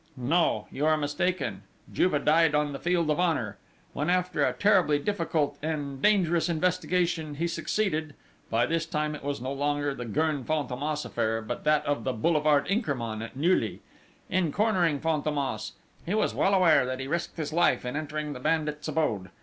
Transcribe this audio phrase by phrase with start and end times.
[0.17, 0.67] "No!
[0.71, 1.61] You are mistaken!
[1.93, 3.59] Juve died on the field of honour!
[3.93, 8.15] When, after a terribly difficult and dangerous investigation, he succeeded
[8.49, 12.13] (by this time it was no longer the Gurn Fantômas affair, but that of the
[12.13, 13.81] boulevard Inkermann at Neuilly)
[14.27, 15.73] in cornering Fantômas,
[16.03, 19.29] he was well aware that he risked his life in entering the bandit's abode.